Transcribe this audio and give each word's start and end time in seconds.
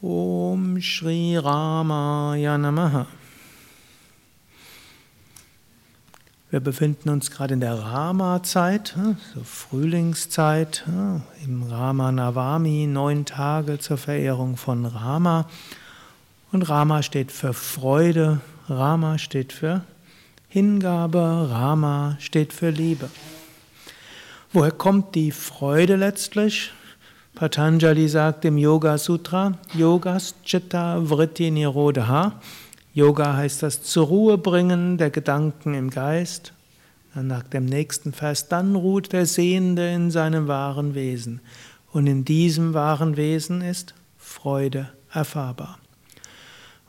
Om 0.00 0.80
Shri 0.80 1.36
Ramaya 1.36 2.56
Namaha. 2.56 3.06
Wir 6.50 6.60
befinden 6.60 7.08
uns 7.08 7.32
gerade 7.32 7.54
in 7.54 7.60
der 7.60 7.74
Rama-Zeit, 7.74 8.94
so 9.34 9.42
Frühlingszeit, 9.42 10.84
im 11.44 11.64
Rama 11.64 12.12
Navami, 12.12 12.86
neun 12.86 13.24
Tage 13.24 13.80
zur 13.80 13.98
Verehrung 13.98 14.56
von 14.56 14.86
Rama. 14.86 15.48
Und 16.52 16.68
Rama 16.68 17.02
steht 17.02 17.32
für 17.32 17.52
Freude, 17.52 18.40
Rama 18.68 19.18
steht 19.18 19.52
für 19.52 19.82
Hingabe, 20.48 21.48
Rama 21.50 22.16
steht 22.20 22.52
für 22.52 22.70
Liebe. 22.70 23.10
Woher 24.52 24.70
kommt 24.70 25.16
die 25.16 25.32
Freude 25.32 25.96
letztlich? 25.96 26.70
Patanjali 27.34 28.08
sagt 28.08 28.44
im 28.44 28.58
Yoga 28.58 28.98
Sutra, 28.98 29.58
Yogas 29.74 30.34
Chitta 30.44 30.98
Vritti 31.08 31.50
Nirodha. 31.50 32.40
Yoga 32.94 33.36
heißt 33.36 33.62
das 33.62 33.82
zur 33.82 34.06
Ruhe 34.06 34.38
bringen 34.38 34.98
der 34.98 35.10
Gedanken 35.10 35.74
im 35.74 35.90
Geist. 35.90 36.52
Dann 37.14 37.28
nach 37.28 37.44
dem 37.44 37.64
nächsten 37.64 38.12
Vers, 38.12 38.48
dann 38.48 38.74
ruht 38.74 39.12
der 39.12 39.26
Sehende 39.26 39.92
in 39.92 40.10
seinem 40.10 40.48
wahren 40.48 40.94
Wesen. 40.94 41.40
Und 41.92 42.06
in 42.06 42.24
diesem 42.24 42.74
wahren 42.74 43.16
Wesen 43.16 43.60
ist 43.60 43.94
Freude 44.16 44.90
erfahrbar. 45.12 45.78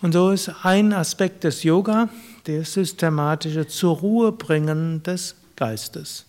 Und 0.00 0.12
so 0.12 0.30
ist 0.30 0.50
ein 0.62 0.92
Aspekt 0.92 1.44
des 1.44 1.62
Yoga 1.62 2.08
der 2.46 2.64
systematische 2.64 3.66
zur 3.66 3.96
Ruhe 3.96 4.32
bringen 4.32 5.02
des 5.02 5.34
Geistes 5.56 6.27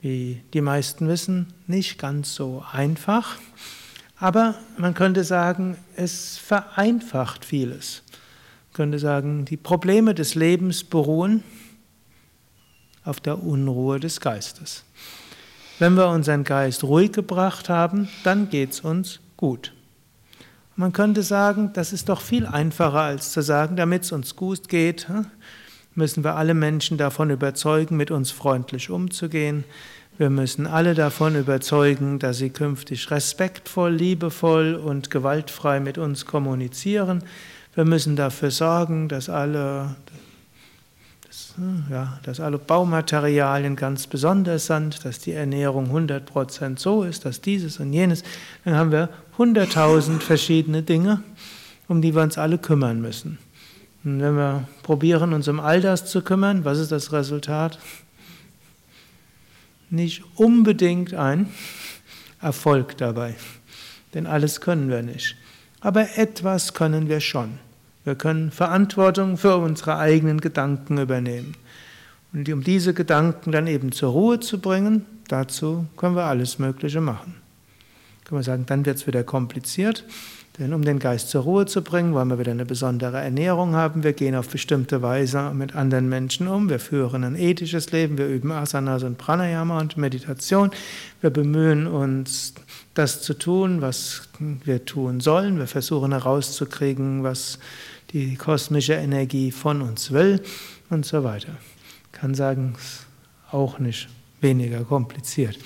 wie 0.00 0.42
die 0.54 0.60
meisten 0.60 1.08
wissen, 1.08 1.52
nicht 1.66 1.98
ganz 1.98 2.34
so 2.34 2.64
einfach. 2.72 3.36
Aber 4.16 4.54
man 4.76 4.94
könnte 4.94 5.24
sagen, 5.24 5.76
es 5.96 6.38
vereinfacht 6.38 7.44
vieles. 7.44 8.02
Man 8.70 8.74
könnte 8.74 8.98
sagen, 8.98 9.44
die 9.44 9.56
Probleme 9.56 10.14
des 10.14 10.34
Lebens 10.34 10.84
beruhen 10.84 11.42
auf 13.04 13.20
der 13.20 13.42
Unruhe 13.42 13.98
des 13.98 14.20
Geistes. 14.20 14.84
Wenn 15.78 15.94
wir 15.94 16.08
unseren 16.08 16.44
Geist 16.44 16.84
ruhig 16.84 17.12
gebracht 17.12 17.68
haben, 17.70 18.08
dann 18.24 18.50
geht 18.50 18.72
es 18.72 18.80
uns 18.80 19.20
gut. 19.36 19.72
Man 20.76 20.92
könnte 20.92 21.22
sagen, 21.22 21.72
das 21.72 21.92
ist 21.92 22.08
doch 22.08 22.20
viel 22.20 22.46
einfacher 22.46 23.00
als 23.00 23.32
zu 23.32 23.42
sagen, 23.42 23.76
damit 23.76 24.02
es 24.02 24.12
uns 24.12 24.36
gut 24.36 24.68
geht, 24.68 25.08
hm, 25.08 25.26
müssen 25.94 26.24
wir 26.24 26.36
alle 26.36 26.54
Menschen 26.54 26.98
davon 26.98 27.30
überzeugen, 27.30 27.96
mit 27.96 28.10
uns 28.10 28.30
freundlich 28.30 28.90
umzugehen. 28.90 29.64
Wir 30.18 30.30
müssen 30.30 30.66
alle 30.66 30.94
davon 30.94 31.34
überzeugen, 31.34 32.18
dass 32.18 32.36
sie 32.36 32.50
künftig 32.50 33.10
respektvoll, 33.10 33.92
liebevoll 33.92 34.74
und 34.74 35.10
gewaltfrei 35.10 35.80
mit 35.80 35.96
uns 35.96 36.26
kommunizieren. 36.26 37.24
Wir 37.74 37.84
müssen 37.84 38.16
dafür 38.16 38.50
sorgen, 38.50 39.08
dass 39.08 39.30
alle, 39.30 39.96
dass, 41.26 41.54
ja, 41.90 42.18
dass 42.22 42.38
alle 42.38 42.58
Baumaterialien 42.58 43.76
ganz 43.76 44.06
besonders 44.06 44.66
sind, 44.66 45.04
dass 45.04 45.20
die 45.20 45.32
Ernährung 45.32 45.90
100% 45.90 46.78
so 46.78 47.02
ist, 47.02 47.24
dass 47.24 47.40
dieses 47.40 47.80
und 47.80 47.92
jenes. 47.92 48.22
Dann 48.64 48.74
haben 48.74 48.92
wir 48.92 49.08
100.000 49.38 50.20
verschiedene 50.20 50.82
Dinge, 50.82 51.22
um 51.88 52.02
die 52.02 52.14
wir 52.14 52.22
uns 52.22 52.36
alle 52.36 52.58
kümmern 52.58 53.00
müssen. 53.00 53.38
Und 54.04 54.20
wenn 54.20 54.36
wir 54.36 54.68
probieren, 54.82 55.32
uns 55.32 55.48
um 55.48 55.60
all 55.60 55.80
das 55.80 56.06
zu 56.06 56.22
kümmern, 56.22 56.64
was 56.64 56.78
ist 56.78 56.92
das 56.92 57.12
Resultat? 57.12 57.78
Nicht 59.90 60.22
unbedingt 60.36 61.14
ein 61.14 61.48
Erfolg 62.40 62.96
dabei, 62.96 63.34
denn 64.14 64.26
alles 64.26 64.60
können 64.60 64.88
wir 64.88 65.02
nicht. 65.02 65.36
Aber 65.80 66.16
etwas 66.16 66.74
können 66.74 67.08
wir 67.08 67.20
schon. 67.20 67.58
Wir 68.04 68.14
können 68.14 68.50
Verantwortung 68.50 69.36
für 69.36 69.56
unsere 69.56 69.98
eigenen 69.98 70.40
Gedanken 70.40 70.98
übernehmen. 70.98 71.54
Und 72.32 72.48
um 72.48 72.62
diese 72.62 72.94
Gedanken 72.94 73.52
dann 73.52 73.66
eben 73.66 73.92
zur 73.92 74.12
Ruhe 74.12 74.40
zu 74.40 74.60
bringen, 74.60 75.04
dazu 75.28 75.86
können 75.96 76.16
wir 76.16 76.24
alles 76.24 76.58
Mögliche 76.58 77.00
machen. 77.00 77.34
Können 78.24 78.40
wir 78.40 78.44
sagen, 78.44 78.66
dann 78.66 78.86
wird 78.86 78.98
es 78.98 79.06
wieder 79.06 79.24
kompliziert. 79.24 80.04
Denn 80.60 80.74
um 80.74 80.84
den 80.84 80.98
Geist 80.98 81.30
zur 81.30 81.44
Ruhe 81.44 81.64
zu 81.64 81.80
bringen, 81.80 82.12
wollen 82.12 82.28
wir 82.28 82.38
wieder 82.38 82.50
eine 82.50 82.66
besondere 82.66 83.18
Ernährung 83.18 83.74
haben. 83.74 84.04
Wir 84.04 84.12
gehen 84.12 84.34
auf 84.34 84.46
bestimmte 84.46 85.00
Weise 85.00 85.54
mit 85.54 85.74
anderen 85.74 86.10
Menschen 86.10 86.48
um. 86.48 86.68
Wir 86.68 86.78
führen 86.78 87.24
ein 87.24 87.34
ethisches 87.34 87.92
Leben. 87.92 88.18
Wir 88.18 88.26
üben 88.26 88.52
Asanas 88.52 89.02
und 89.02 89.16
Pranayama 89.16 89.80
und 89.80 89.96
Meditation. 89.96 90.70
Wir 91.22 91.30
bemühen 91.30 91.86
uns, 91.86 92.52
das 92.92 93.22
zu 93.22 93.32
tun, 93.32 93.80
was 93.80 94.28
wir 94.38 94.84
tun 94.84 95.20
sollen. 95.20 95.56
Wir 95.56 95.66
versuchen 95.66 96.12
herauszukriegen, 96.12 97.22
was 97.22 97.58
die 98.12 98.36
kosmische 98.36 98.92
Energie 98.92 99.52
von 99.52 99.80
uns 99.80 100.12
will 100.12 100.42
und 100.90 101.06
so 101.06 101.24
weiter. 101.24 101.56
Ich 102.12 102.20
kann 102.20 102.34
sagen, 102.34 102.74
auch 103.50 103.78
nicht 103.78 104.10
weniger 104.42 104.84
kompliziert. 104.84 105.58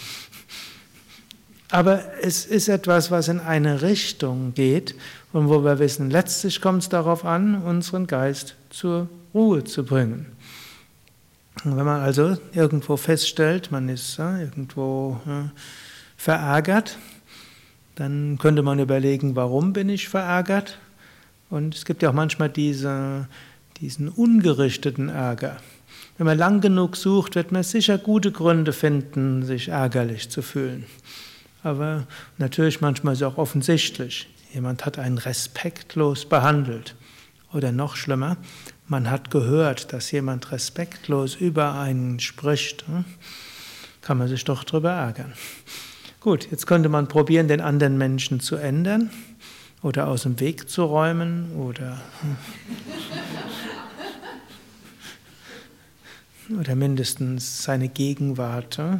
Aber 1.74 2.04
es 2.22 2.46
ist 2.46 2.68
etwas, 2.68 3.10
was 3.10 3.26
in 3.26 3.40
eine 3.40 3.82
Richtung 3.82 4.54
geht 4.54 4.94
und 5.32 5.48
wo 5.48 5.64
wir 5.64 5.80
wissen, 5.80 6.08
letztlich 6.08 6.60
kommt 6.60 6.84
es 6.84 6.88
darauf 6.88 7.24
an, 7.24 7.60
unseren 7.60 8.06
Geist 8.06 8.54
zur 8.70 9.08
Ruhe 9.34 9.64
zu 9.64 9.84
bringen. 9.84 10.26
Und 11.64 11.76
wenn 11.76 11.84
man 11.84 12.00
also 12.00 12.36
irgendwo 12.52 12.96
feststellt, 12.96 13.72
man 13.72 13.88
ist 13.88 14.18
ja, 14.18 14.38
irgendwo 14.38 15.20
ja, 15.26 15.50
verärgert, 16.16 16.96
dann 17.96 18.38
könnte 18.38 18.62
man 18.62 18.78
überlegen, 18.78 19.34
warum 19.34 19.72
bin 19.72 19.88
ich 19.88 20.08
verärgert? 20.08 20.78
Und 21.50 21.74
es 21.74 21.84
gibt 21.84 22.04
ja 22.04 22.10
auch 22.10 22.14
manchmal 22.14 22.50
diese, 22.50 23.26
diesen 23.80 24.08
ungerichteten 24.10 25.08
Ärger. 25.08 25.56
Wenn 26.18 26.26
man 26.26 26.38
lang 26.38 26.60
genug 26.60 26.94
sucht, 26.94 27.34
wird 27.34 27.50
man 27.50 27.64
sicher 27.64 27.98
gute 27.98 28.30
Gründe 28.30 28.72
finden, 28.72 29.42
sich 29.42 29.70
ärgerlich 29.70 30.30
zu 30.30 30.40
fühlen. 30.40 30.84
Aber 31.64 32.06
natürlich 32.38 32.80
manchmal 32.80 33.14
ist 33.14 33.22
es 33.22 33.26
auch 33.26 33.38
offensichtlich. 33.38 34.28
Jemand 34.52 34.86
hat 34.86 34.98
einen 35.00 35.18
respektlos 35.18 36.28
behandelt. 36.28 36.94
Oder 37.52 37.72
noch 37.72 37.96
schlimmer, 37.96 38.36
man 38.86 39.10
hat 39.10 39.30
gehört, 39.30 39.92
dass 39.92 40.10
jemand 40.10 40.52
respektlos 40.52 41.36
über 41.36 41.74
einen 41.74 42.20
spricht. 42.20 42.86
Hm? 42.86 43.04
Kann 44.02 44.18
man 44.18 44.28
sich 44.28 44.44
doch 44.44 44.62
darüber 44.64 44.90
ärgern. 44.90 45.32
Gut, 46.20 46.50
jetzt 46.50 46.66
könnte 46.66 46.88
man 46.88 47.08
probieren, 47.08 47.48
den 47.48 47.60
anderen 47.60 47.96
Menschen 47.96 48.40
zu 48.40 48.56
ändern 48.56 49.10
oder 49.82 50.08
aus 50.08 50.24
dem 50.24 50.38
Weg 50.40 50.68
zu 50.68 50.84
räumen 50.84 51.52
oder, 51.56 52.02
hm? 56.48 56.60
oder 56.60 56.74
mindestens 56.74 57.62
seine 57.62 57.88
Gegenwart 57.88 58.76
hm? 58.76 58.98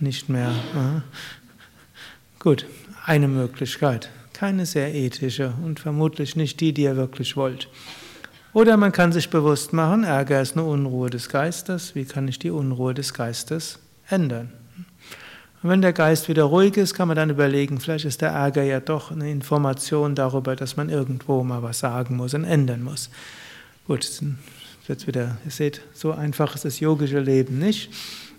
nicht 0.00 0.30
mehr 0.30 0.54
Gut, 2.40 2.66
eine 3.04 3.26
Möglichkeit. 3.26 4.10
Keine 4.32 4.64
sehr 4.64 4.94
ethische 4.94 5.54
und 5.64 5.80
vermutlich 5.80 6.36
nicht 6.36 6.60
die, 6.60 6.72
die 6.72 6.82
ihr 6.82 6.96
wirklich 6.96 7.36
wollt. 7.36 7.68
Oder 8.52 8.76
man 8.76 8.92
kann 8.92 9.10
sich 9.10 9.28
bewusst 9.28 9.72
machen, 9.72 10.04
Ärger 10.04 10.40
ist 10.40 10.56
eine 10.56 10.64
Unruhe 10.64 11.10
des 11.10 11.28
Geistes. 11.28 11.96
Wie 11.96 12.04
kann 12.04 12.28
ich 12.28 12.38
die 12.38 12.50
Unruhe 12.50 12.94
des 12.94 13.12
Geistes 13.12 13.80
ändern? 14.08 14.52
Und 15.64 15.70
wenn 15.70 15.82
der 15.82 15.92
Geist 15.92 16.28
wieder 16.28 16.44
ruhig 16.44 16.76
ist, 16.76 16.94
kann 16.94 17.08
man 17.08 17.16
dann 17.16 17.30
überlegen, 17.30 17.80
vielleicht 17.80 18.04
ist 18.04 18.22
der 18.22 18.30
Ärger 18.30 18.62
ja 18.62 18.78
doch 18.78 19.10
eine 19.10 19.28
Information 19.28 20.14
darüber, 20.14 20.54
dass 20.54 20.76
man 20.76 20.90
irgendwo 20.90 21.42
mal 21.42 21.64
was 21.64 21.80
sagen 21.80 22.16
muss 22.16 22.34
und 22.34 22.44
ändern 22.44 22.84
muss. 22.84 23.10
Gut, 23.88 24.08
jetzt 24.86 25.06
wieder, 25.08 25.38
ihr 25.44 25.50
seht, 25.50 25.80
so 25.92 26.12
einfach 26.12 26.54
ist 26.54 26.64
das 26.64 26.78
yogische 26.78 27.18
Leben 27.18 27.58
nicht. 27.58 27.90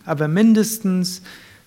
Aber 0.05 0.29
mindestens 0.29 1.21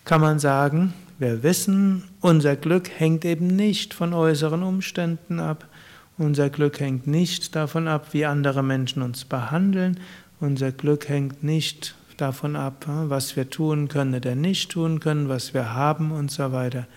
kann 0.07 0.23
man 0.23 0.39
sagen, 0.39 0.95
wir 1.23 1.45
wissen, 1.45 2.03
unser 2.21 2.57
Glück 2.57 2.91
hängt 2.99 3.25
eben 3.25 3.47
nicht 3.47 3.95
von 3.95 4.13
äußeren 4.13 4.65
Umständen 4.65 5.39
ab. 5.39 5.69
Unser 6.19 6.51
Glück 6.51 6.81
hängt 6.81 7.07
nicht 7.07 7.55
davon 7.55 7.87
ab, 7.87 8.09
wie 8.11 8.27
andere 8.27 8.65
Menschen 8.65 9.03
uns 9.03 9.25
behandeln. 9.25 10.01
Unser 10.41 10.73
Glück 10.73 11.09
hängt 11.09 11.45
nicht 11.45 11.95
davon 12.17 12.57
ab, 12.57 12.87
was 12.89 13.37
wir 13.37 13.49
tun 13.49 13.87
können 13.87 14.17
oder 14.17 14.35
nicht 14.35 14.73
tun 14.73 14.99
können, 14.99 15.29
was 15.29 15.55
wir 15.55 15.73
haben 15.73 16.11
und 16.11 16.33
so 16.33 16.51
weiter. 16.51 16.89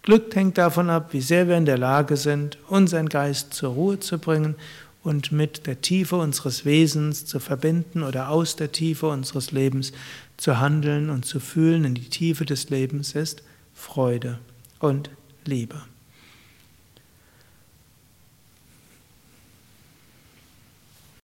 Glück 0.00 0.34
hängt 0.34 0.56
davon 0.56 0.88
ab, 0.88 1.12
wie 1.12 1.20
sehr 1.20 1.46
wir 1.46 1.58
in 1.58 1.66
der 1.66 1.78
Lage 1.78 2.16
sind, 2.16 2.56
unseren 2.68 3.10
Geist 3.10 3.52
zur 3.52 3.74
Ruhe 3.74 4.00
zu 4.00 4.18
bringen 4.18 4.54
und 5.02 5.30
mit 5.30 5.66
der 5.66 5.82
Tiefe 5.82 6.16
unseres 6.16 6.64
Wesens 6.64 7.26
zu 7.26 7.38
verbinden 7.38 8.02
oder 8.02 8.30
aus 8.30 8.56
der 8.56 8.72
Tiefe 8.72 9.08
unseres 9.08 9.52
Lebens 9.52 9.92
zu 10.38 10.58
handeln 10.58 11.10
und 11.10 11.26
zu 11.26 11.38
fühlen. 11.38 11.84
In 11.84 11.94
die 11.94 12.08
Tiefe 12.08 12.46
des 12.46 12.70
Lebens 12.70 13.14
ist 13.14 13.42
Freude 13.74 14.38
und 14.78 15.10
Liebe. 15.44 15.82